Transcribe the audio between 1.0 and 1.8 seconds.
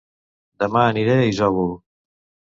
a Isòvol